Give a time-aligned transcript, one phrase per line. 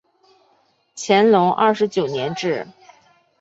[0.95, 2.65] 乾隆二十九年置。